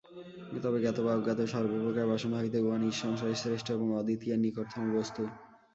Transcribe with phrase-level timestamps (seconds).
[0.63, 5.21] তবে জ্ঞাত বা অজ্ঞাত সর্বপ্রকার বাসনা হইতেই উহা নিঃসংশয়ে শ্রেষ্ঠ এবং অদ্বিতীয়ের নিকটতম বস্তু।